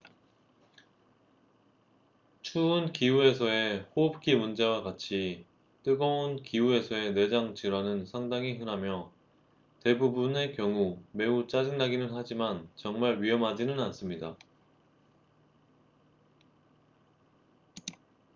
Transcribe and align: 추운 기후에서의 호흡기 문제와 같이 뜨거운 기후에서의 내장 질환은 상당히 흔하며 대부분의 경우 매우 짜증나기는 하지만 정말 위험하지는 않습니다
추운 2.41 2.91
기후에서의 2.91 3.81
호흡기 3.95 4.35
문제와 4.35 4.81
같이 4.81 5.45
뜨거운 5.83 6.41
기후에서의 6.41 7.13
내장 7.13 7.53
질환은 7.53 8.07
상당히 8.07 8.53
흔하며 8.57 9.11
대부분의 9.83 10.55
경우 10.55 10.99
매우 11.11 11.45
짜증나기는 11.45 12.09
하지만 12.15 12.67
정말 12.75 13.21
위험하지는 13.21 13.79
않습니다 13.79 14.35